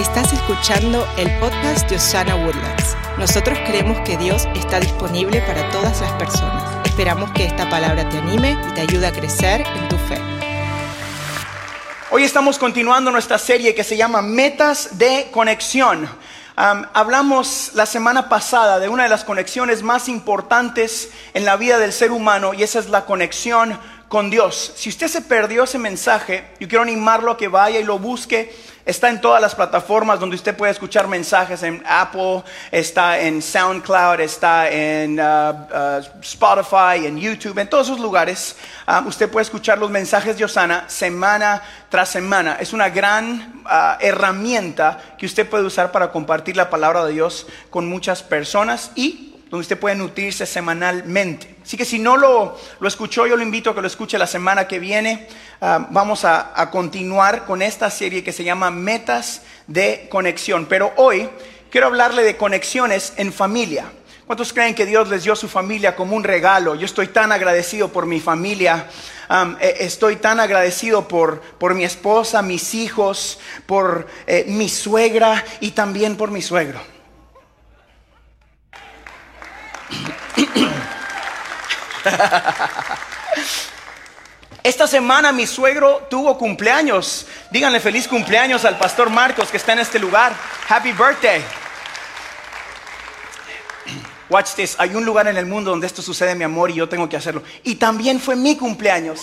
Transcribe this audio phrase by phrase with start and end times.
[0.00, 2.96] Estás escuchando el podcast de Osana Woodlands.
[3.18, 6.86] Nosotros creemos que Dios está disponible para todas las personas.
[6.86, 10.18] Esperamos que esta palabra te anime y te ayude a crecer en tu fe.
[12.10, 16.08] Hoy estamos continuando nuestra serie que se llama Metas de Conexión.
[16.56, 21.92] Hablamos la semana pasada de una de las conexiones más importantes en la vida del
[21.92, 23.78] ser humano y esa es la conexión
[24.08, 24.72] con Dios.
[24.76, 28.52] Si usted se perdió ese mensaje, yo quiero animarlo a que vaya y lo busque.
[28.84, 34.20] Está en todas las plataformas donde usted puede escuchar mensajes, en Apple, está en SoundCloud,
[34.20, 38.56] está en uh, uh, Spotify, en YouTube, en todos esos lugares.
[38.88, 42.56] Uh, usted puede escuchar los mensajes de Osana semana tras semana.
[42.58, 43.62] Es una gran
[44.00, 49.29] herramienta que usted puede usar para compartir la palabra de Dios con muchas personas y
[49.50, 51.56] donde usted puede nutrirse semanalmente.
[51.62, 54.28] Así que si no lo, lo escuchó, yo lo invito a que lo escuche la
[54.28, 55.26] semana que viene.
[55.60, 60.66] Ah, vamos a, a continuar con esta serie que se llama Metas de Conexión.
[60.66, 61.28] Pero hoy
[61.68, 63.90] quiero hablarle de conexiones en familia.
[64.30, 66.76] ¿Cuántos creen que Dios les dio su familia como un regalo?
[66.76, 68.86] Yo estoy tan agradecido por mi familia.
[69.28, 75.72] Um, estoy tan agradecido por, por, mi esposa, mis hijos, por eh, mi suegra y
[75.72, 76.80] también por mi suegro.
[84.62, 87.26] Esta semana mi suegro tuvo cumpleaños.
[87.50, 90.34] Díganle feliz cumpleaños al pastor Marcos que está en este lugar.
[90.68, 91.42] Happy birthday.
[94.28, 94.76] Watch this.
[94.78, 97.16] Hay un lugar en el mundo donde esto sucede, mi amor, y yo tengo que
[97.16, 97.42] hacerlo.
[97.64, 99.20] Y también fue mi cumpleaños.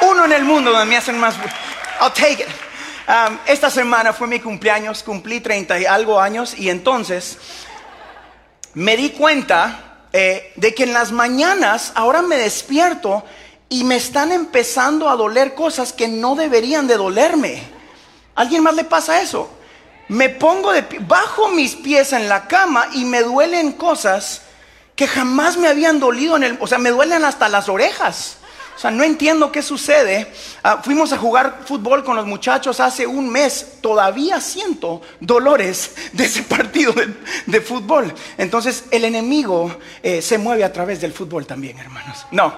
[0.00, 1.34] Uno en el mundo donde me hacen más.
[2.00, 2.48] I'll take it.
[3.06, 5.02] Um, esta semana fue mi cumpleaños.
[5.02, 6.54] Cumplí 30 y algo años.
[6.56, 7.36] Y entonces
[8.74, 13.24] me di cuenta eh, de que en las mañanas ahora me despierto
[13.68, 17.62] y me están empezando a doler cosas que no deberían de dolerme.
[18.34, 19.50] ¿Alguien más le pasa eso?
[20.08, 24.42] Me pongo de bajo mis pies en la cama y me duelen cosas
[24.94, 28.36] que jamás me habían dolido en el, o sea, me duelen hasta las orejas.
[28.74, 30.32] O sea, no entiendo qué sucede.
[30.62, 33.78] Ah, fuimos a jugar fútbol con los muchachos hace un mes.
[33.80, 36.92] Todavía siento dolores de ese partido
[37.46, 38.12] de, fútbol.
[38.38, 42.26] Entonces, el enemigo eh, se mueve a través del fútbol también, hermanos.
[42.30, 42.54] No,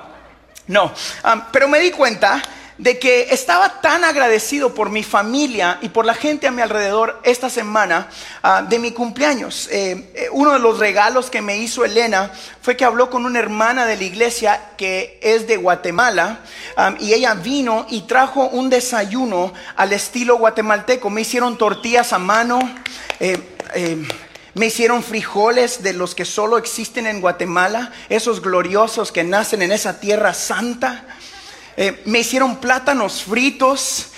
[0.68, 0.92] no.
[1.22, 2.42] Ah, pero me di cuenta
[2.78, 7.20] de que estaba tan agradecido por mi familia y por la gente a mi alrededor
[7.22, 8.08] esta semana
[8.42, 9.68] ah, de mi cumpleaños.
[9.70, 12.32] Eh, eh, uno de los regalos que me hizo Elena
[12.62, 16.40] fue que habló con una hermana de la iglesia que es de Guatemala
[16.76, 21.10] ah, y ella vino y trajo un desayuno al estilo guatemalteco.
[21.10, 22.58] Me hicieron tortillas a mano.
[23.20, 23.38] Eh,
[24.54, 29.72] me hicieron frijoles de los que solo existen en Guatemala, esos gloriosos que nacen en
[29.72, 31.04] esa tierra santa.
[31.76, 34.12] Eh, me hicieron plátanos fritos.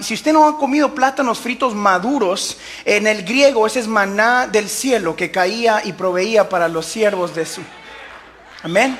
[0.00, 4.68] si usted no ha comido plátanos fritos maduros, en el griego ese es maná del
[4.68, 7.62] cielo que caía y proveía para los siervos de su.
[8.62, 8.98] Amén.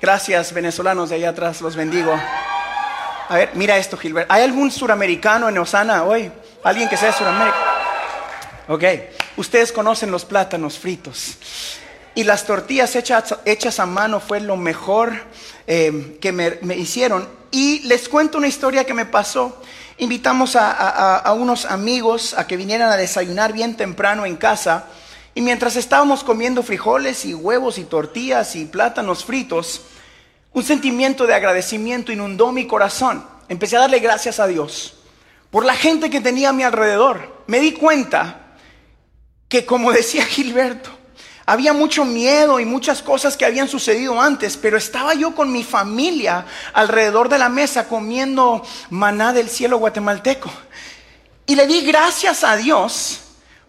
[0.00, 2.14] Gracias, venezolanos de allá atrás, los bendigo.
[3.28, 4.30] A ver, mira esto, Gilbert.
[4.30, 6.30] ¿Hay algún suramericano en Osana hoy?
[6.62, 7.62] ¿Alguien que sea suramericano?
[8.68, 8.84] Ok,
[9.36, 11.36] ustedes conocen los plátanos fritos.
[12.18, 15.12] Y las tortillas hechas, hechas a mano fue lo mejor
[15.68, 17.28] eh, que me, hicieron.
[17.52, 19.62] Y les cuento una historia que me pasó.
[19.98, 24.86] Invitamos a, unos amigos a que vinieran a desayunar bien temprano en casa.
[25.36, 29.82] Y mientras estábamos comiendo frijoles y huevos y tortillas y plátanos fritos,
[30.52, 33.24] un sentimiento de agradecimiento inundó mi corazón.
[33.48, 34.96] Empecé a darle gracias a Dios
[35.52, 37.44] por la gente que tenía a mi alrededor.
[37.46, 38.56] Me di cuenta
[39.48, 40.97] que, como decía Gilberto,
[41.48, 45.64] había mucho miedo y muchas cosas que habían sucedido antes, pero estaba yo con mi
[45.64, 46.44] familia
[46.74, 50.50] alrededor de la mesa comiendo maná del cielo guatemalteco.
[51.46, 53.20] Y le di gracias a Dios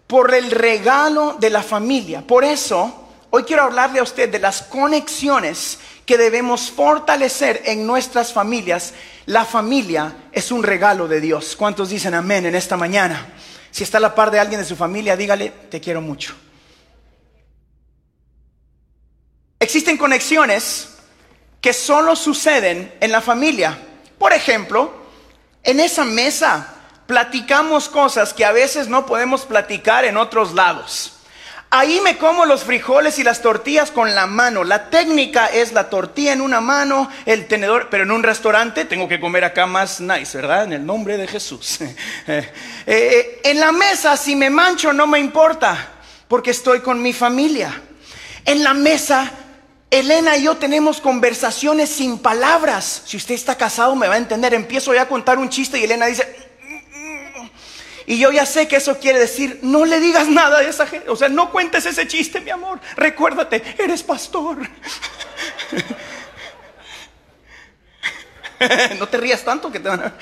[0.06, 2.20] por el regalo de la familia.
[2.20, 8.30] Por eso, hoy quiero hablarle a usted de las conexiones que debemos fortalecer en nuestras
[8.30, 8.92] familias.
[9.24, 11.56] La familia es un regalo de Dios.
[11.56, 13.26] ¿Cuántos dicen amén en esta mañana?
[13.70, 16.34] Si está a la par de alguien de su familia, dígale, te quiero mucho.
[19.62, 20.88] Existen conexiones
[21.60, 23.78] que solo suceden en la familia.
[24.18, 24.90] Por ejemplo,
[25.62, 26.74] en esa mesa
[27.06, 31.12] platicamos cosas que a veces no podemos platicar en otros lados.
[31.68, 34.64] Ahí me como los frijoles y las tortillas con la mano.
[34.64, 39.08] La técnica es la tortilla en una mano, el tenedor, pero en un restaurante tengo
[39.08, 40.64] que comer acá más nice, ¿verdad?
[40.64, 41.80] En el nombre de Jesús.
[42.26, 42.52] Eh,
[42.86, 45.76] eh, en la mesa, si me mancho, no me importa,
[46.28, 47.82] porque estoy con mi familia.
[48.44, 49.30] En la mesa
[49.90, 53.02] Elena y yo tenemos conversaciones sin palabras.
[53.06, 54.54] Si usted está casado me va a entender.
[54.54, 56.50] Empiezo ya a contar un chiste y Elena dice...
[58.06, 61.08] Y yo ya sé que eso quiere decir, no le digas nada a esa gente.
[61.10, 62.80] O sea, no cuentes ese chiste, mi amor.
[62.96, 64.58] Recuérdate, eres pastor.
[68.98, 70.12] no te rías tanto que te van a...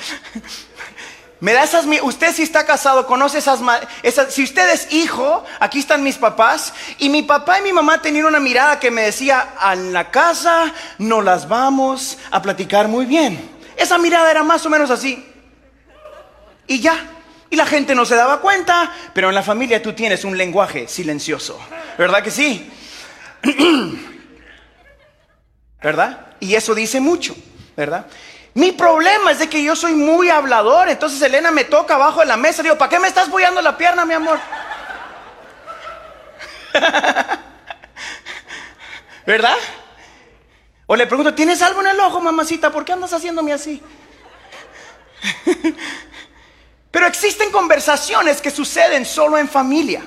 [1.41, 3.61] Me da esas, usted si está casado, conoce esas,
[4.03, 8.03] esas, si usted es hijo, aquí están mis papás, y mi papá y mi mamá
[8.03, 13.07] tenían una mirada que me decía, a la casa no las vamos a platicar muy
[13.07, 13.39] bien.
[13.77, 15.25] Esa mirada era más o menos así.
[16.67, 16.99] Y ya,
[17.51, 20.89] y la gente no se daba cuenta, pero en la familia tú tienes un lenguaje
[20.89, 21.59] silencioso,
[21.97, 22.69] ¿verdad que sí?
[25.81, 26.27] ¿Verdad?
[26.41, 27.37] Y eso dice mucho,
[27.77, 28.07] ¿verdad?
[28.59, 30.89] Mi problema es de que yo soy muy hablador.
[30.89, 32.61] Entonces Elena me toca abajo de la mesa.
[32.61, 34.41] Digo, ¿para qué me estás bollando la pierna, mi amor?
[39.27, 39.55] ¿Verdad?
[40.87, 42.73] O le pregunto, ¿tienes algo en el ojo, mamacita?
[42.73, 43.81] ¿Por qué andas haciéndome así?
[46.91, 50.03] Pero existen conversaciones que suceden solo en familia.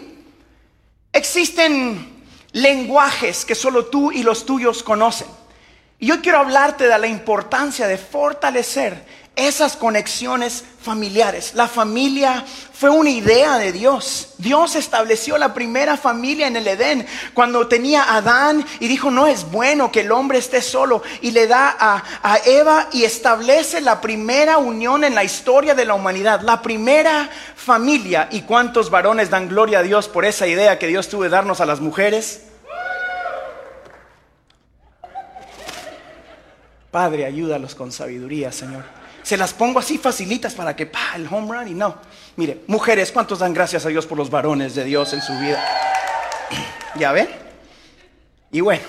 [1.13, 5.40] Existen lenguajes que solo tú y los tuyos conocen.
[6.01, 9.06] Y yo quiero hablarte de la importancia de fortalecer
[9.36, 11.53] esas conexiones familiares.
[11.53, 12.44] La familia
[12.74, 14.33] fue una idea de Dios.
[14.39, 17.06] Dios estableció la primera familia en el Edén
[17.36, 21.03] cuando tenía a Adán y dijo, no es bueno que el hombre esté solo.
[21.21, 25.86] Y le da a, a Eva y establece la primera unión en la historia de
[25.86, 28.27] la humanidad, la primera familia.
[28.31, 31.62] ¿Y cuántos varones dan gloria a Dios por esa idea que Dios tuvo de darnos
[31.62, 32.42] a las mujeres?
[36.91, 38.83] Padre, ayúdalos con sabiduría, Señor.
[39.23, 41.95] Se las pongo así facilitas para que, pa, el home run y no.
[42.35, 45.63] Mire, mujeres, ¿cuántos dan gracias a Dios por los varones de Dios en su vida?
[46.95, 47.29] ¿Ya ven?
[48.51, 48.83] Y bueno.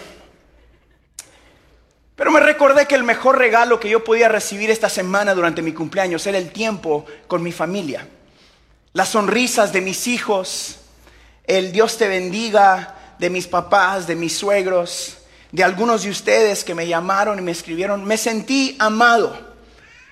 [2.17, 5.73] Pero me recordé que el mejor regalo que yo podía recibir esta semana durante mi
[5.73, 8.09] cumpleaños era el tiempo con mi familia.
[8.95, 10.77] Las sonrisas de mis hijos,
[11.45, 15.19] el Dios te bendiga de mis papás, de mis suegros,
[15.53, 19.39] de algunos de ustedes que me llamaron y me escribieron, me sentí amado.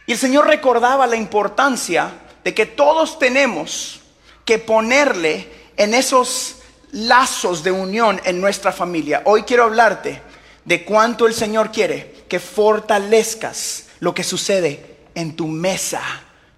[0.07, 2.13] Y el Señor recordaba la importancia
[2.45, 4.01] de que todos tenemos
[4.45, 6.57] que ponerle en esos
[6.93, 9.23] lazos de unión en nuestra familia.
[9.25, 10.21] Hoy quiero hablarte
[10.65, 16.03] de cuánto el Señor quiere que fortalezcas lo que sucede en tu mesa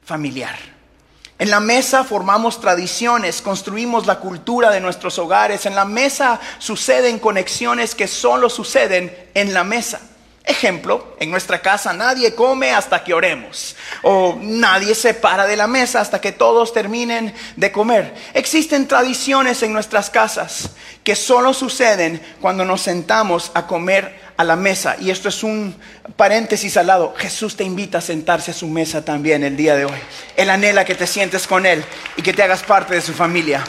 [0.04, 0.58] familiar.
[1.42, 5.66] En la mesa formamos tradiciones, construimos la cultura de nuestros hogares.
[5.66, 10.00] En la mesa suceden conexiones que solo suceden en la mesa.
[10.44, 15.66] Ejemplo, en nuestra casa nadie come hasta que oremos o nadie se para de la
[15.66, 18.14] mesa hasta que todos terminen de comer.
[18.34, 20.70] Existen tradiciones en nuestras casas
[21.02, 24.96] que solo suceden cuando nos sentamos a comer a la mesa.
[25.00, 25.74] Y esto es un
[26.16, 27.14] paréntesis al lado.
[27.16, 29.98] Jesús te invita a sentarse a su mesa también el día de hoy.
[30.36, 31.84] Él anhela que te sientes con Él
[32.16, 33.64] y que te hagas parte de su familia.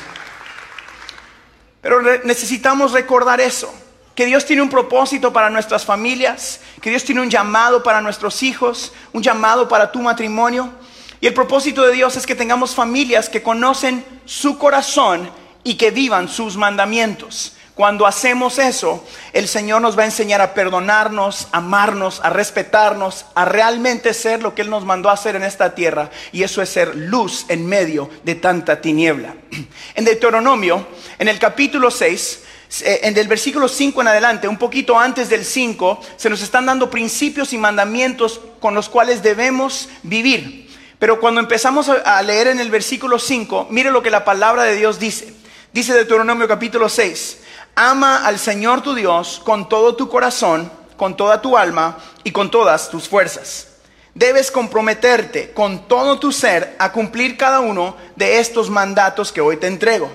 [1.82, 3.74] Pero necesitamos recordar eso,
[4.16, 8.42] que Dios tiene un propósito para nuestras familias, que Dios tiene un llamado para nuestros
[8.42, 10.72] hijos, un llamado para tu matrimonio.
[11.20, 15.30] Y el propósito de Dios es que tengamos familias que conocen su corazón
[15.64, 17.54] y que vivan sus mandamientos.
[17.76, 19.04] Cuando hacemos eso,
[19.34, 24.44] el Señor nos va a enseñar a perdonarnos, a amarnos, a respetarnos, a realmente ser
[24.44, 26.12] lo que Él nos mandó a hacer en esta tierra.
[26.32, 29.36] Y eso es ser luz en medio de tanta tiniebla.
[29.96, 30.88] En Deuteronomio,
[31.18, 32.44] en el capítulo 6,
[32.82, 36.68] eh, en el versículo 5 en adelante, un poquito antes del 5, se nos están
[36.68, 40.70] dando principios y mandamientos con los cuales debemos vivir.
[41.00, 44.76] Pero cuando empezamos a leer en el versículo 5, mire lo que la palabra de
[44.76, 45.34] Dios dice.
[45.74, 47.40] Dice Deuteronomio capítulo 6,
[47.76, 52.52] Ama al Señor tu Dios con todo tu corazón, con toda tu alma y con
[52.52, 53.68] todas tus fuerzas.
[54.14, 59.58] Debes comprometerte con todo tu ser a cumplir cada uno de estos mandatos que hoy
[59.58, 60.12] te entrego.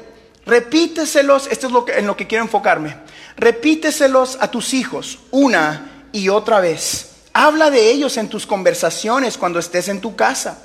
[0.46, 2.96] Repíteselos, esto es lo que, en lo que quiero enfocarme.
[3.36, 7.10] Repíteselos a tus hijos una y otra vez.
[7.32, 10.58] Habla de ellos en tus conversaciones cuando estés en tu casa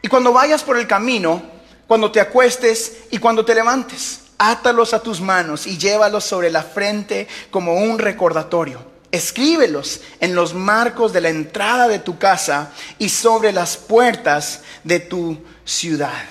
[0.00, 1.42] y cuando vayas por el camino,
[1.86, 6.62] cuando te acuestes y cuando te levantes átalos a tus manos y llévalos sobre la
[6.62, 8.82] frente como un recordatorio.
[9.12, 14.98] Escríbelos en los marcos de la entrada de tu casa y sobre las puertas de
[14.98, 16.24] tu ciudad.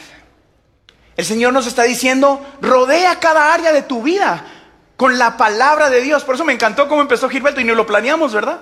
[1.18, 4.44] El Señor nos está diciendo, rodea cada área de tu vida
[4.98, 6.24] con la palabra de Dios.
[6.24, 8.62] Por eso me encantó cómo empezó Gilberto y no lo planeamos, ¿verdad?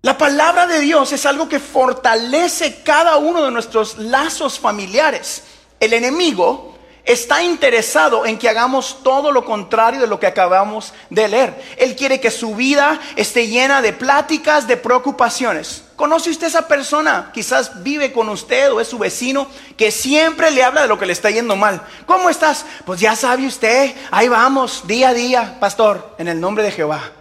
[0.00, 5.42] La palabra de Dios es algo que fortalece cada uno de nuestros lazos familiares.
[5.80, 6.73] El enemigo
[7.04, 11.62] está interesado en que hagamos todo lo contrario de lo que acabamos de leer.
[11.76, 15.84] Él quiere que su vida esté llena de pláticas, de preocupaciones.
[15.96, 17.30] ¿Conoce usted esa persona?
[17.32, 19.46] Quizás vive con usted o es su vecino
[19.76, 21.82] que siempre le habla de lo que le está yendo mal.
[22.06, 22.64] ¿Cómo estás?
[22.84, 27.12] Pues ya sabe usted, ahí vamos, día a día, pastor, en el nombre de Jehová.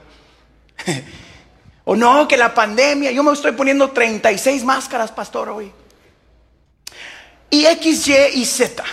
[1.83, 5.71] o no, que la pandemia, yo me estoy poniendo 36 máscaras, pastor, hoy.
[7.49, 8.83] Y X, Y y Z.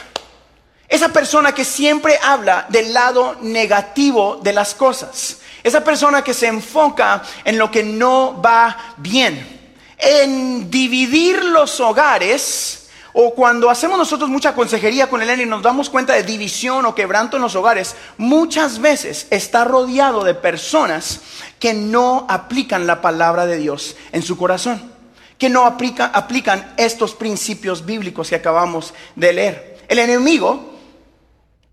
[0.90, 5.38] Esa persona que siempre habla del lado negativo de las cosas.
[5.62, 9.60] Esa persona que se enfoca en lo que no va bien.
[9.96, 15.88] En dividir los hogares, o cuando hacemos nosotros mucha consejería con Elena y nos damos
[15.88, 21.20] cuenta de división o quebranto en los hogares, muchas veces está rodeado de personas
[21.60, 24.90] que no aplican la palabra de Dios en su corazón,
[25.38, 29.78] que no aplican estos principios bíblicos que acabamos de leer.
[29.86, 30.79] El enemigo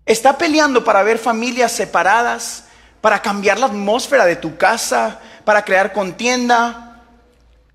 [0.08, 2.64] Está peleando para ver familias separadas,
[3.02, 7.02] para cambiar la atmósfera de tu casa, para crear contienda.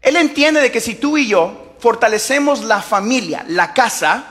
[0.01, 4.23] Él entiende de que si tú y yo fortalecemos la familia, la casa,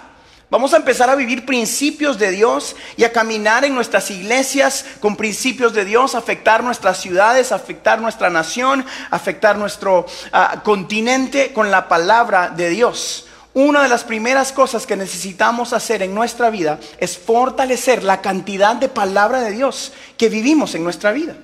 [0.51, 5.15] vamos a empezar a vivir principios de Dios y a caminar en nuestras iglesias con
[5.15, 11.87] principios de Dios, afectar nuestras ciudades, afectar nuestra nación, afectar nuestro ah, continente con la
[11.87, 13.29] palabra de Dios.
[13.55, 18.77] Una de las primeras cosas que necesitamos hacer en nuestra vida es fortalecer la cantidad
[18.77, 21.37] de palabra de Dios que vivimos en nuestra vida.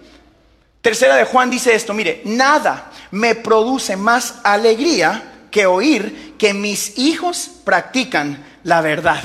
[0.81, 6.99] Tercera de Juan dice esto, mire, nada me produce más alegría que oír que mis
[6.99, 9.23] hijos practican la verdad.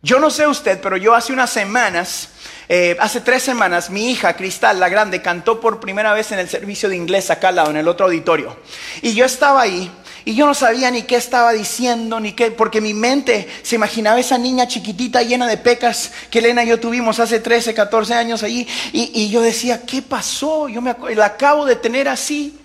[0.00, 2.28] Yo no sé usted, pero yo hace unas semanas,
[2.68, 6.48] eh, hace tres semanas, mi hija Cristal, la grande, cantó por primera vez en el
[6.48, 8.56] servicio de inglés acá al lado, en el otro auditorio.
[9.02, 9.90] Y yo estaba ahí
[10.24, 14.18] y yo no sabía ni qué estaba diciendo, ni qué, porque mi mente se imaginaba
[14.18, 18.42] esa niña chiquitita llena de pecas que Elena y yo tuvimos hace 13, 14 años
[18.42, 18.66] allí.
[18.92, 20.68] Y, yo decía, ¿qué pasó?
[20.68, 22.58] Yo me la acabo de tener así.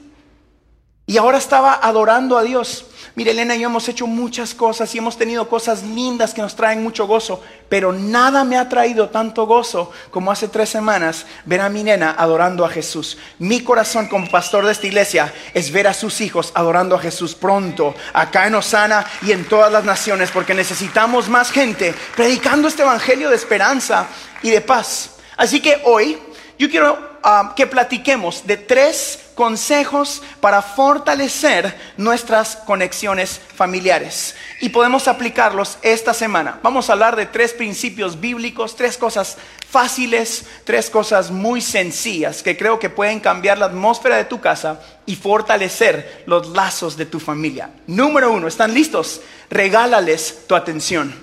[1.10, 2.86] Y ahora estaba adorando a Dios.
[3.16, 6.56] Mire, Elena y yo hemos hecho muchas cosas y hemos tenido cosas lindas que nos
[6.56, 11.62] traen mucho gozo, pero nada me ha traído tanto gozo como hace tres semanas ver
[11.62, 13.18] a mi nena adorando a Jesús.
[13.40, 17.34] Mi corazón como pastor de esta iglesia es ver a sus hijos adorando a Jesús
[17.34, 22.84] pronto, acá en Osana y en todas las naciones, porque necesitamos más gente predicando este
[22.84, 24.06] evangelio de esperanza
[24.44, 25.16] y de paz.
[25.38, 26.20] Así que hoy
[26.60, 34.36] yo quiero ah, que platiquemos de tres consejos para fortalecer nuestras conexiones familiares.
[34.60, 36.60] Y podemos aplicarlos esta semana.
[36.62, 39.38] Vamos a hablar de tres principios bíblicos, tres cosas
[39.70, 44.82] fáciles, tres cosas muy sencillas que creo que pueden cambiar la atmósfera de tu casa
[45.06, 47.70] y fortalecer los lazos de tu familia.
[47.88, 49.22] Número uno, ¿están listos?
[49.50, 51.16] Regálales tu atención.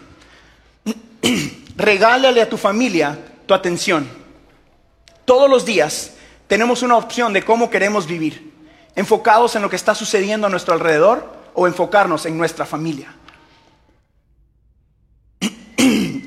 [1.77, 4.26] Regálale a tu familia tu atención.
[5.27, 6.13] Todos los días
[6.47, 8.55] tenemos una opción de cómo queremos vivir,
[8.95, 13.13] enfocados en lo que está sucediendo a nuestro alrededor o enfocarnos en nuestra familia.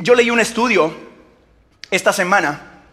[0.02, 0.94] Yo leí un estudio
[1.90, 2.84] esta semana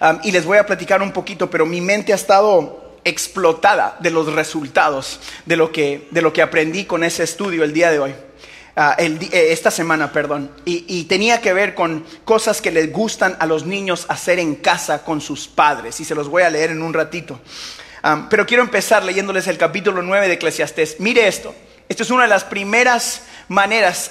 [0.00, 4.10] um, y les voy a platicar un poquito, pero mi mente ha estado explotada de
[4.10, 8.00] los resultados de lo que, de lo que aprendí con ese estudio el día de
[8.00, 8.14] hoy.
[8.76, 13.46] Ah, eh, esta semana, perdón, y, tenía que ver con cosas que les gustan a
[13.46, 16.82] los niños hacer en casa con sus padres, y se los voy a leer en
[16.82, 17.38] un ratito.
[18.28, 20.96] pero quiero empezar leyéndoles el capítulo 9 de Eclesiastés.
[20.98, 21.54] Mire esto,
[21.88, 24.10] esto es una de las primeras maneras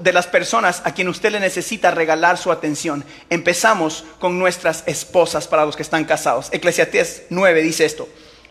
[0.00, 3.04] de las personas a quien usted le necesita regalar su atención.
[3.30, 6.48] Empezamos con nuestras esposas para los que están casados.
[6.50, 8.08] Eclesiastés 9 dice esto,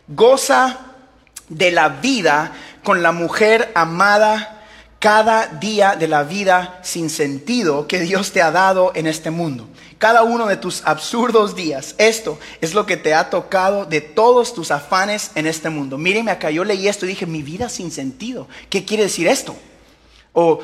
[0.07, 0.79] goza
[1.49, 4.58] de la vida con la mujer amada
[4.99, 9.67] cada día de la vida sin sentido que Dios te ha dado en este mundo.
[9.97, 11.95] Cada uno de tus absurdos días.
[11.97, 15.97] Esto es lo que te ha tocado de todos tus afanes en este mundo.
[15.97, 18.47] Míreme acá, yo leí esto y dije, mi vida sin sentido.
[18.69, 19.55] ¿Qué quiere decir esto?
[20.33, 20.59] O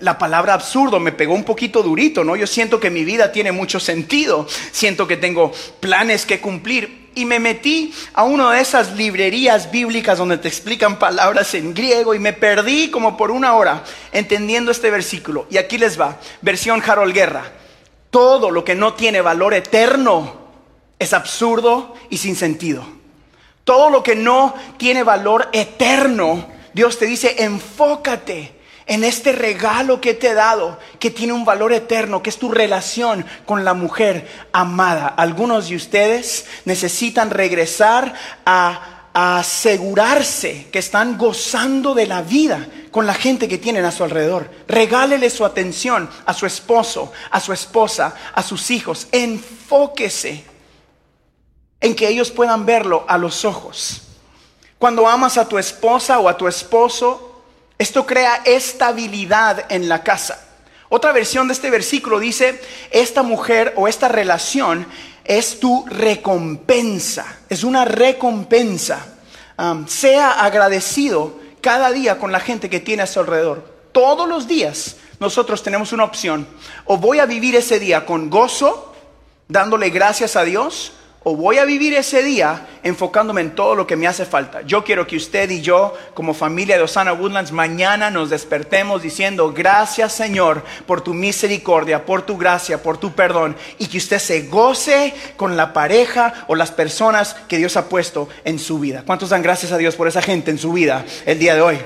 [0.00, 2.36] la palabra absurdo me pegó un poquito durito, ¿no?
[2.36, 7.08] Yo siento que mi vida tiene mucho sentido, siento que tengo planes que cumplir.
[7.14, 12.14] Y me metí a una de esas librerías bíblicas donde te explican palabras en griego
[12.14, 15.46] y me perdí como por una hora entendiendo este versículo.
[15.50, 17.50] Y aquí les va, versión Harold Guerra.
[18.10, 20.38] Todo lo que no tiene valor eterno
[20.98, 22.86] es absurdo y sin sentido.
[23.64, 28.57] Todo lo que no tiene valor eterno, Dios te dice, enfócate
[28.88, 32.50] en este regalo que te he dado, que tiene un valor eterno, que es tu
[32.50, 35.06] relación con la mujer amada.
[35.06, 38.14] Algunos de ustedes necesitan regresar
[38.44, 44.04] a, asegurarse que están gozando de la vida con la gente que tienen a su
[44.04, 44.48] alrededor.
[44.68, 49.08] Regálele su atención a su esposo, a su esposa, a sus hijos.
[49.10, 50.44] Enfóquese
[51.80, 54.02] en que ellos puedan verlo a los ojos.
[54.78, 57.27] Cuando amas a tu esposa o a tu esposo,
[57.78, 60.44] esto crea estabilidad en la casa.
[60.88, 64.86] Otra versión de este versículo dice, esta mujer o esta relación
[65.24, 69.06] es tu recompensa, es una recompensa.
[69.86, 73.78] sea agradecido cada día con la gente que tiene a su alrededor.
[73.92, 76.46] Todos los días nosotros tenemos una opción.
[76.84, 78.94] O voy a vivir ese día con gozo,
[79.48, 80.92] dándole gracias a Dios,
[81.28, 84.62] o voy a vivir ese día enfocándome en todo lo que me hace falta.
[84.62, 89.52] Yo quiero que usted y yo, como familia de Osana Woodlands, mañana nos despertemos diciendo,
[89.52, 94.46] gracias Señor por tu misericordia, por tu gracia, por tu perdón, y que usted se
[94.46, 99.02] goce con la pareja o las personas que Dios ha puesto en su vida.
[99.04, 101.78] ¿Cuántos dan gracias a Dios por esa gente en su vida el día de hoy?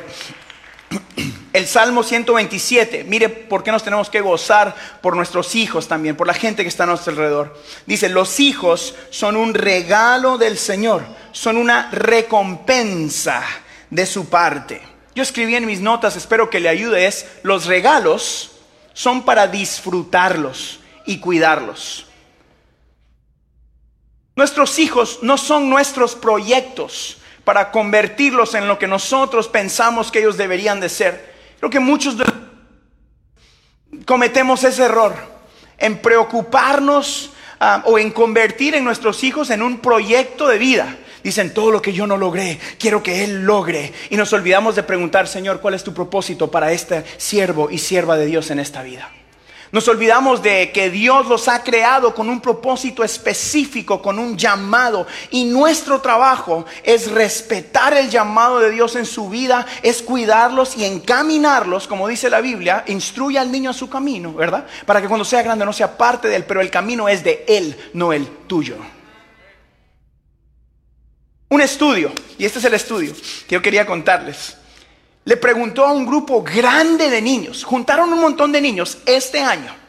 [1.53, 6.27] El Salmo 127, mire por qué nos tenemos que gozar por nuestros hijos también, por
[6.27, 7.61] la gente que está a nuestro alrededor.
[7.85, 13.43] Dice, los hijos son un regalo del Señor, son una recompensa
[13.91, 14.81] de su parte.
[15.15, 18.53] Yo escribí en mis notas, espero que le ayude, es, los regalos
[18.95, 22.07] son para disfrutarlos y cuidarlos.
[24.37, 30.39] Nuestros hijos no son nuestros proyectos para convertirlos en lo que nosotros pensamos que ellos
[30.39, 31.32] deberían de ser.
[31.63, 32.17] Creo que muchos
[34.05, 35.15] cometemos ese error
[35.79, 40.97] en preocuparnos ah, o en convertir en nuestros hijos en un proyecto de vida.
[41.23, 43.93] Dicen, todo lo que yo no logré, quiero que Él logre.
[44.11, 48.17] Y nos olvidamos de preguntar, Señor, ¿cuál es tu propósito para este siervo y sierva
[48.17, 49.09] de Dios en esta vida?
[49.73, 55.07] Nos olvidamos de que Dios los ha creado con un propósito específico, con un llamado.
[55.31, 60.85] Y nuestro trabajo es respetar el llamado de Dios en su vida, es cuidarlos y
[60.85, 64.67] encaminarlos, como dice la Biblia, instruye al niño a su camino, ¿verdad?
[64.85, 67.43] Para que cuando sea grande no sea parte de él, pero el camino es de
[67.49, 68.77] él, no el tuyo.
[71.49, 73.15] Un estudio, y este es el estudio
[73.49, 74.59] que yo quería contarles
[75.25, 79.83] le preguntó a un grupo grande de niños, juntaron un montón de niños este año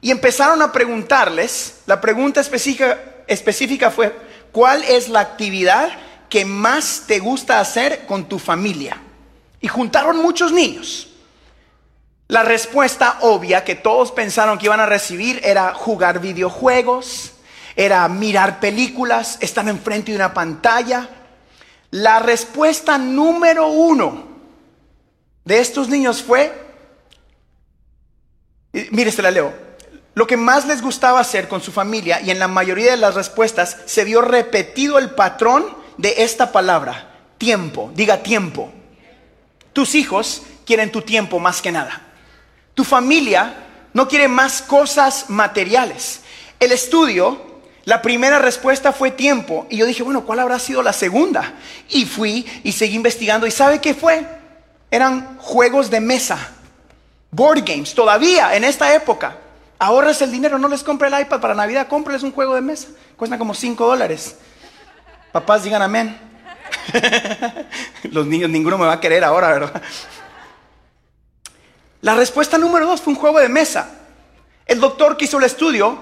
[0.00, 4.14] y empezaron a preguntarles, la pregunta específica, fue,
[4.50, 5.90] ¿cuál es la actividad
[6.28, 9.00] que más te gusta hacer con tu familia?
[9.60, 11.08] Y juntaron muchos niños.
[12.26, 17.34] La respuesta obvia que todos pensaron que iban a recibir era jugar videojuegos,
[17.76, 21.08] era mirar películas, estar enfrente de una pantalla.
[21.92, 24.31] La respuesta número uno
[25.44, 26.52] de estos niños fue,
[28.90, 29.52] mire, se la leo,
[30.14, 33.14] lo que más les gustaba hacer con su familia y en la mayoría de las
[33.14, 35.64] respuestas se vio repetido el patrón
[35.96, 38.72] de esta palabra, tiempo, diga tiempo.
[39.72, 42.02] Tus hijos quieren tu tiempo más que nada.
[42.74, 43.54] Tu familia
[43.94, 46.20] no quiere más cosas materiales.
[46.60, 49.66] El estudio, la primera respuesta fue tiempo.
[49.70, 51.54] Y yo dije, bueno, ¿cuál habrá sido la segunda?
[51.88, 53.46] Y fui y seguí investigando.
[53.46, 54.26] ¿Y sabe qué fue?
[54.92, 56.38] Eran juegos de mesa,
[57.30, 59.38] board games, todavía en esta época.
[59.78, 62.88] Ahorres el dinero, no les compre el iPad para Navidad, cómprales un juego de mesa.
[63.16, 64.36] Cuesta como 5 dólares.
[65.32, 66.20] Papás digan amén.
[68.02, 69.82] Los niños, ninguno me va a querer ahora, ¿verdad?
[72.02, 73.88] La respuesta número dos fue un juego de mesa.
[74.66, 75.98] El doctor que hizo el estudio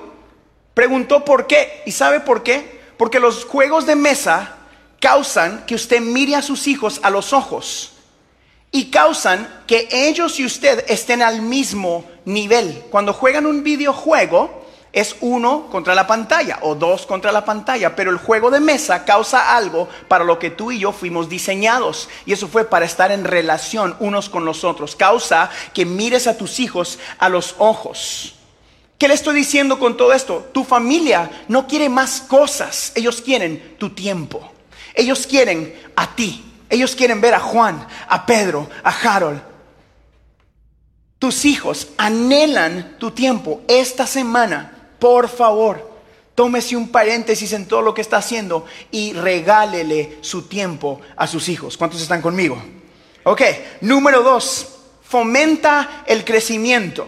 [0.74, 1.84] preguntó por qué.
[1.86, 2.80] ¿Y sabe por qué?
[2.98, 4.56] Porque los juegos de mesa
[4.98, 7.89] causan que usted mire a sus hijos a los ojos
[8.72, 12.84] y causan que ellos y usted estén al mismo nivel.
[12.90, 14.60] Cuando juegan un videojuego
[14.92, 19.04] es uno contra la pantalla o dos contra la pantalla, pero el juego de mesa
[19.04, 23.12] causa algo para lo que tú y yo fuimos diseñados y eso fue para estar
[23.12, 24.96] en relación unos con los otros.
[24.96, 28.34] Causa que mires a tus hijos a los ojos.
[28.98, 30.50] ¿Qué le estoy diciendo con todo esto?
[30.52, 34.52] Tu familia no quiere más cosas, ellos quieren tu tiempo.
[34.94, 36.49] Ellos quieren a ti.
[36.70, 39.42] Ellos quieren ver a Juan, a Pedro, a Harold.
[41.18, 43.60] Tus hijos anhelan tu tiempo.
[43.68, 45.90] Esta semana, por favor,
[46.34, 51.48] tómese un paréntesis en todo lo que está haciendo y regálele su tiempo a sus
[51.48, 51.76] hijos.
[51.76, 52.62] ¿Cuántos están conmigo?
[53.24, 53.42] Ok,
[53.82, 57.06] número dos, fomenta el crecimiento.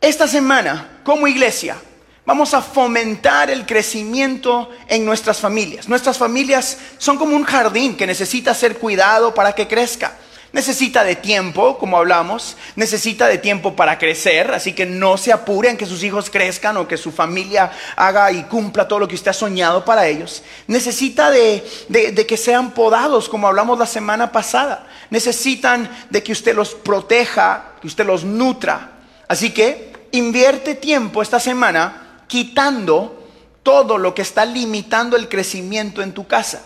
[0.00, 1.76] Esta semana, como iglesia,
[2.24, 5.88] Vamos a fomentar el crecimiento en nuestras familias.
[5.88, 10.16] Nuestras familias son como un jardín que necesita ser cuidado para que crezca.
[10.52, 15.76] Necesita de tiempo, como hablamos, necesita de tiempo para crecer, así que no se apuren
[15.76, 19.30] que sus hijos crezcan o que su familia haga y cumpla todo lo que usted
[19.30, 20.44] ha soñado para ellos.
[20.68, 24.86] Necesita de, de que sean podados, como hablamos la semana pasada.
[25.10, 28.92] Necesitan de que usted los proteja, que usted los nutra.
[29.26, 33.28] Así que invierte tiempo esta semana quitando
[33.62, 36.64] todo lo que está limitando el crecimiento en tu casa.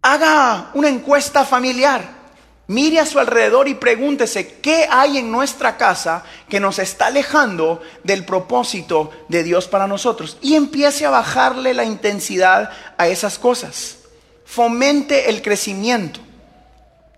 [0.00, 2.08] Haga una encuesta familiar.
[2.68, 7.82] Mire a su alrededor y pregúntese qué hay en nuestra casa que nos está alejando
[8.04, 10.38] del propósito de Dios para nosotros.
[10.40, 13.96] Y empiece a bajarle la intensidad a esas cosas.
[14.44, 16.20] Fomente el crecimiento.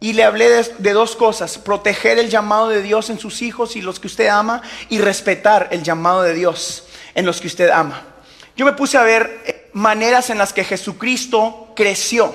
[0.01, 3.83] Y le hablé de, dos cosas, proteger el llamado de Dios en sus hijos y
[3.83, 8.03] los que usted ama y respetar el llamado de Dios en los que usted ama.
[8.57, 12.35] Yo me puse a ver eh, maneras en las que Jesucristo creció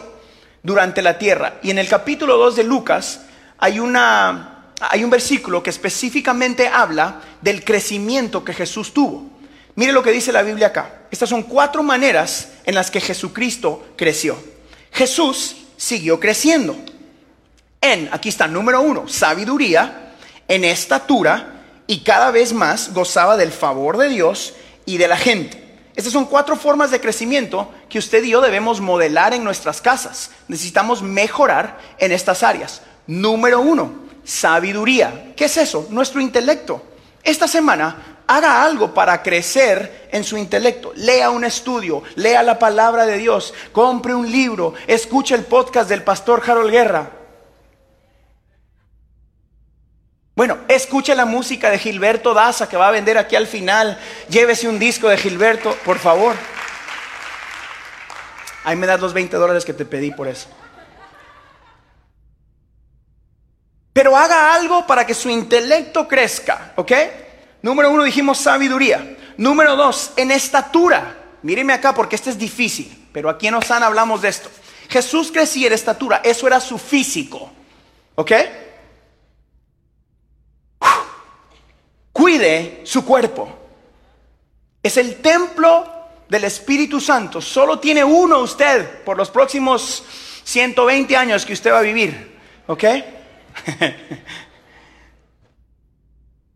[0.63, 1.59] durante la tierra.
[1.61, 3.21] Y en el capítulo 2 de Lucas
[3.57, 9.29] hay, una, hay un versículo que específicamente habla del crecimiento que Jesús tuvo.
[9.75, 11.01] Mire lo que dice la Biblia acá.
[11.11, 14.38] Estas son cuatro maneras en las que Jesucristo creció.
[14.91, 16.75] Jesús siguió creciendo.
[17.81, 20.13] En, aquí está, número uno, sabiduría,
[20.47, 24.53] en estatura y cada vez más gozaba del favor de Dios
[24.86, 25.63] y de la gente.
[25.95, 30.32] Estas son cuatro formas de crecimiento que usted y yo debemos modelar en nuestras casas.
[30.48, 32.82] Necesitamos mejorar en estas áreas.
[33.08, 33.91] Número uno,
[34.26, 35.34] sabiduría.
[35.38, 35.88] ¿Qué es eso?
[35.89, 36.82] Nuestro intelecto.
[37.24, 40.91] Esta semana haga algo para crecer en su intelecto.
[40.95, 46.04] Lea un estudio, lea la palabra de Dios, compre un libro, escuche el podcast del
[46.04, 47.12] pastor Harold Guerra.
[50.36, 53.98] Bueno, escuche la música de Gilberto Daza que va a vender aquí al final.
[54.28, 56.36] Llévese un disco de Gilberto, por favor.
[58.65, 60.50] Ahí me das los 20 dólares que te pedí por eso.
[63.93, 66.91] Pero haga algo para que su intelecto crezca, ¿ok?
[67.62, 69.15] Número uno dijimos sabiduría.
[69.38, 71.15] Número dos, en estatura.
[71.43, 74.50] Míreme acá porque este es difícil, pero aquí en Osana hablamos de esto.
[74.89, 77.52] Jesús crecía en estatura, eso era su físico,
[78.15, 78.32] ¿ok?
[82.36, 83.48] Cuide su cuerpo.
[84.84, 85.88] Es el templo
[86.28, 87.39] del Espíritu Santo.
[87.39, 90.04] Solo tiene uno usted por los próximos
[90.43, 92.36] 120 años que usted va a vivir.
[92.67, 92.84] ¿Ok?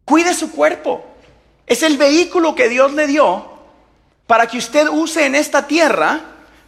[0.06, 1.06] cuide su cuerpo.
[1.66, 3.50] Es el vehículo que Dios le dio
[4.28, 6.20] para que usted use en esta tierra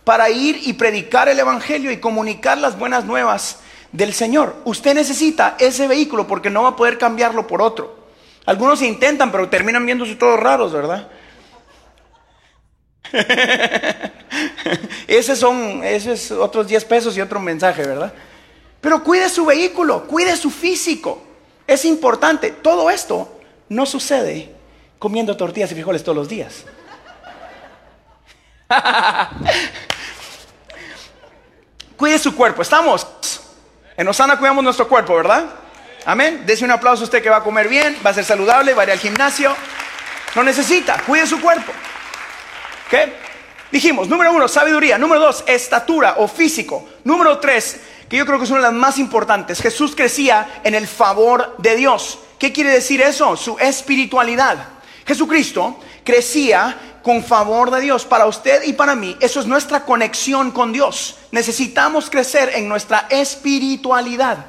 [0.05, 3.59] para ir y predicar el Evangelio y comunicar las buenas nuevas
[3.91, 4.55] del Señor.
[4.63, 8.00] Usted necesita ese vehículo porque no va a poder cambiarlo por otro.
[8.45, 11.07] Algunos intentan, pero terminan viéndose todos raros, ¿verdad?
[15.07, 18.13] Ese son, esos otros 10 pesos y otro mensaje, ¿verdad?
[18.79, 21.21] Pero cuide su vehículo, cuide su físico.
[21.67, 22.49] Es importante.
[22.51, 24.55] Todo esto no sucede
[24.97, 26.65] comiendo tortillas y frijoles todos los días.
[31.97, 32.63] cuide su cuerpo.
[32.63, 33.07] Estamos.
[33.95, 35.45] En Osana cuidamos nuestro cuerpo, ¿verdad?
[36.05, 36.43] Amén.
[36.45, 38.83] Dese un aplauso a usted que va a comer bien, va a ser saludable, va
[38.83, 39.55] a ir al gimnasio.
[40.35, 41.71] No necesita, cuide su cuerpo.
[42.89, 43.13] ¿Qué?
[43.71, 44.97] Dijimos, número uno, sabiduría.
[44.97, 46.87] Número dos, estatura o físico.
[47.03, 49.61] Número tres, que yo creo que es una de las más importantes.
[49.61, 52.19] Jesús crecía en el favor de Dios.
[52.37, 53.37] ¿Qué quiere decir eso?
[53.37, 54.57] Su espiritualidad.
[55.05, 58.05] Jesucristo crecía con favor de Dios.
[58.05, 61.17] Para usted y para mí, eso es nuestra conexión con Dios.
[61.31, 64.47] Necesitamos crecer en nuestra espiritualidad.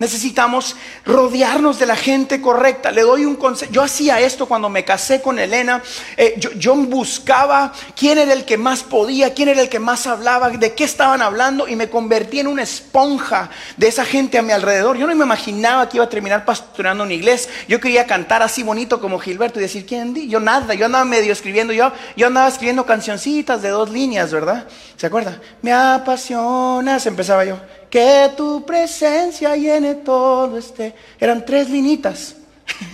[0.00, 2.90] Necesitamos rodearnos de la gente correcta.
[2.90, 3.70] Le doy un consejo.
[3.70, 5.82] Yo hacía esto cuando me casé con Elena.
[6.16, 10.48] Eh, yo, buscaba quién era el que más podía, quién era el que más hablaba,
[10.48, 14.52] de qué estaban hablando y me convertí en una esponja de esa gente a mi
[14.52, 14.96] alrededor.
[14.96, 17.52] Yo no me imaginaba que iba a terminar pastoreando una iglesia.
[17.68, 20.28] Yo quería cantar así bonito como Gilberto y decir, ¿quién di?
[20.28, 24.66] Yo nada, yo andaba medio escribiendo, yo, yo andaba escribiendo cancioncitas de dos líneas, ¿verdad?
[24.96, 25.38] ¿Se acuerda?
[25.60, 27.58] Me apasionas, empezaba yo
[27.90, 30.94] que tu presencia llene todo este.
[31.18, 32.36] Eran tres linitas.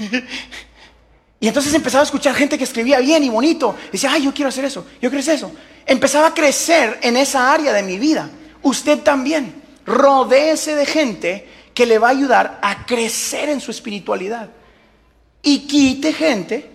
[1.40, 3.76] y entonces empezaba a escuchar gente que escribía bien y bonito.
[3.92, 5.52] Decía, ay, yo quiero hacer eso, yo quiero hacer eso.
[5.84, 8.30] Empezaba a crecer en esa área de mi vida.
[8.62, 9.62] Usted también.
[9.84, 14.48] Rodéese de gente que le va a ayudar a crecer en su espiritualidad.
[15.42, 16.70] Y quite gente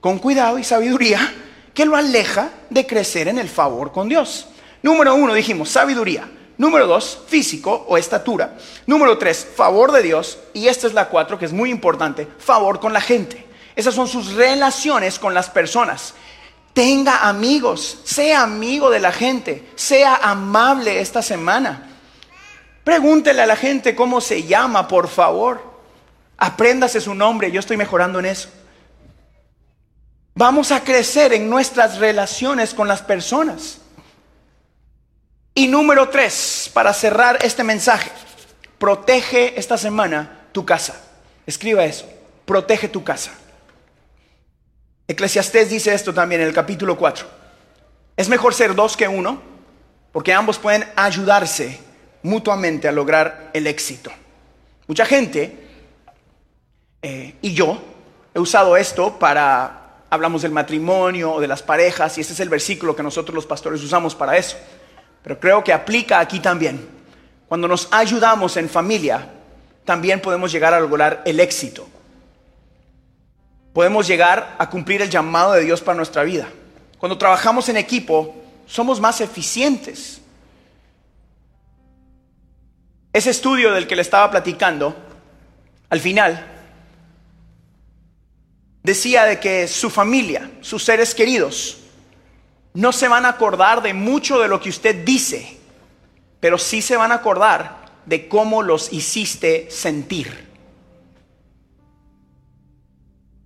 [0.00, 1.32] con cuidado y sabiduría
[1.72, 4.48] que lo aleja de crecer en el favor con Dios.
[4.82, 6.28] Número uno, dijimos, sabiduría.
[6.58, 8.56] Número dos, físico o estatura.
[8.86, 10.38] Número tres, favor de Dios.
[10.52, 13.46] Y esta es la cuatro, que es muy importante, favor con la gente.
[13.74, 16.14] Esas son sus relaciones con las personas.
[16.72, 21.88] Tenga amigos, sea amigo de la gente, sea amable esta semana.
[22.84, 25.72] Pregúntele a la gente cómo se llama, por favor.
[26.38, 28.48] Apréndase su nombre, yo estoy mejorando en eso.
[30.34, 33.81] Vamos a crecer en nuestras relaciones con las personas.
[35.54, 38.10] Y número tres, para cerrar este mensaje,
[38.78, 40.98] protege esta semana tu casa.
[41.46, 42.08] Escriba eso,
[42.46, 43.32] protege tu casa.
[45.06, 47.26] Eclesiastés dice esto también en el capítulo 4.
[48.16, 49.42] Es mejor ser dos que uno,
[50.10, 51.80] porque ambos pueden ayudarse
[52.22, 54.10] mutuamente a lograr el éxito.
[54.86, 55.68] Mucha gente,
[57.02, 57.82] eh, y yo,
[58.34, 62.48] he usado esto para hablamos del matrimonio o de las parejas, y ese es el
[62.48, 64.56] versículo que nosotros los pastores usamos para eso.
[65.22, 66.88] Pero creo que aplica aquí también.
[67.48, 69.28] Cuando nos ayudamos en familia,
[69.84, 71.88] también podemos llegar a lograr el éxito.
[73.72, 76.48] Podemos llegar a cumplir el llamado de Dios para nuestra vida.
[76.98, 78.34] Cuando trabajamos en equipo,
[78.66, 80.20] somos más eficientes.
[83.12, 84.96] Ese estudio del que le estaba platicando,
[85.90, 86.46] al final,
[88.82, 91.81] decía de que su familia, sus seres queridos,
[92.74, 95.58] no se van a acordar de mucho de lo que usted dice,
[96.40, 100.50] pero sí se van a acordar de cómo los hiciste sentir.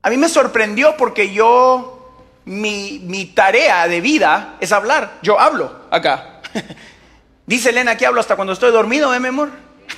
[0.02, 5.18] A mí me sorprendió porque yo, mi, mi tarea de vida es hablar.
[5.22, 6.40] Yo hablo acá.
[7.46, 9.50] Dice Elena que hablo hasta cuando estoy dormido, ¿eh, mi amor?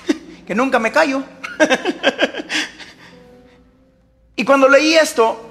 [0.46, 1.22] que nunca me callo.
[4.38, 5.47] Y cuando leí esto,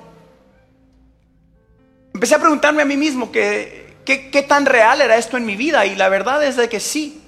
[2.17, 5.85] empecé a preguntarme a mí mismo que, qué tan real era esto en mi vida.
[5.85, 7.21] Y la verdad es de que sí.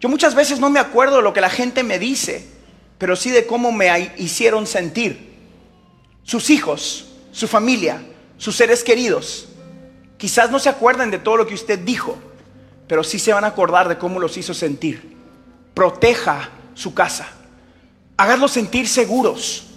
[0.00, 2.44] Yo muchas veces no me acuerdo de lo que la gente me dice,
[2.98, 5.34] pero sí de cómo me hicieron sentir.
[6.24, 8.02] Sus hijos, su familia,
[8.36, 9.48] sus seres queridos.
[10.18, 12.18] Quizás no se acuerden de todo lo que usted dijo,
[12.88, 15.16] pero sí se van a acordar de cómo los hizo sentir.
[15.72, 17.28] Proteja su casa.
[18.16, 19.68] Háganlos sentir seguros.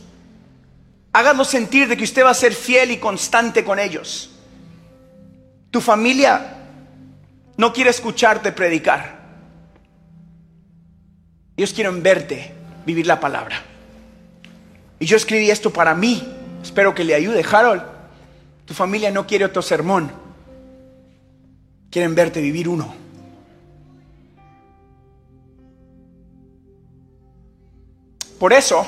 [1.14, 4.29] Háganlo sentir de que usted va a ser fiel y constante con ellos.
[5.72, 6.56] Tu familia
[7.58, 9.20] no quiere escucharte predicar.
[11.58, 12.54] Ellos quieren verte
[12.86, 13.62] vivir la palabra.
[15.00, 16.26] Y yo escribí esto para mí.
[16.64, 17.46] Espero que le ayude.
[17.50, 17.84] Harold,
[18.66, 20.12] tu familia no quiere otro sermón.
[21.92, 22.96] Quieren verte vivir uno.
[28.40, 28.88] Por eso,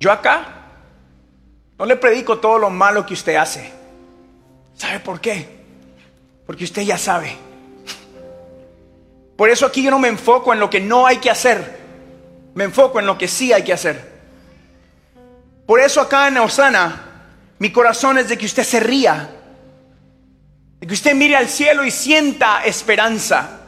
[0.00, 0.66] yo acá
[1.78, 3.81] no le predico todo lo malo que usted hace.
[4.82, 5.46] ¿Sabe por qué?
[6.44, 7.36] Porque usted ya sabe.
[9.36, 11.78] Por eso aquí yo no me enfoco en lo que no hay que hacer.
[12.54, 14.10] Me enfoco en lo que sí hay que hacer.
[15.66, 17.28] Por eso acá en Osana,
[17.60, 19.30] mi corazón es de que usted se ría.
[20.80, 23.60] De que usted mire al cielo y sienta esperanza.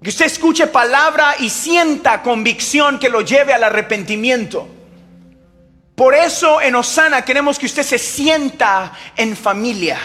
[0.00, 4.68] Que usted escuche palabra y sienta convicción que lo lleve al arrepentimiento.
[6.02, 10.00] Por eso en Osana queremos que usted se sienta en familia.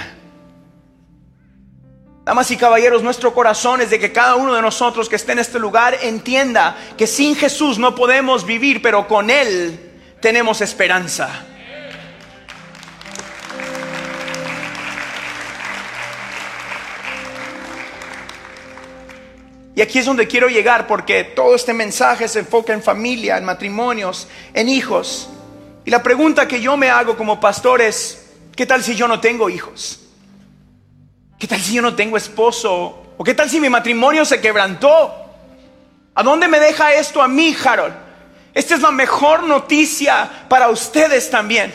[2.23, 5.39] Damas y caballeros, nuestro corazón es de que cada uno de nosotros que esté en
[5.39, 11.47] este lugar entienda que sin Jesús no podemos vivir, pero con Él tenemos esperanza.
[19.73, 23.45] Y aquí es donde quiero llegar porque todo este mensaje se enfoca en familia, en
[23.45, 25.31] matrimonios, en hijos.
[25.87, 29.21] Y la pregunta que yo me hago como pastor es, ¿qué tal si yo no
[29.21, 30.01] tengo hijos?
[31.39, 33.13] ¿Qué tal si yo no tengo esposo?
[33.15, 35.15] ¿O qué tal si mi matrimonio se quebrantó?
[36.13, 37.95] ¿A dónde me deja esto a mí, Harold?
[38.53, 41.73] Esta es la mejor noticia para ustedes también.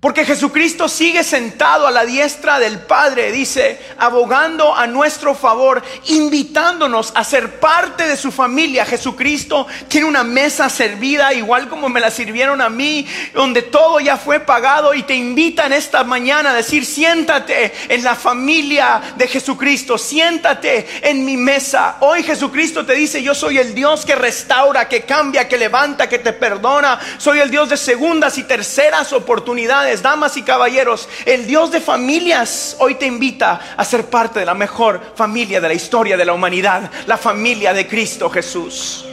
[0.00, 7.10] Porque Jesucristo sigue sentado a la diestra del Padre, dice, abogando a nuestro favor, invitándonos
[7.16, 8.86] a ser parte de su familia.
[8.86, 14.16] Jesucristo tiene una mesa servida, igual como me la sirvieron a mí, donde todo ya
[14.16, 19.26] fue pagado y te invita en esta mañana a decir, siéntate en la familia de
[19.26, 21.96] Jesucristo, siéntate en mi mesa.
[22.02, 26.20] Hoy Jesucristo te dice, yo soy el Dios que restaura, que cambia, que levanta, que
[26.20, 27.00] te perdona.
[27.18, 32.76] Soy el Dios de segundas y terceras oportunidades damas y caballeros, el Dios de familias
[32.78, 36.32] hoy te invita a ser parte de la mejor familia de la historia de la
[36.32, 39.07] humanidad, la familia de Cristo Jesús.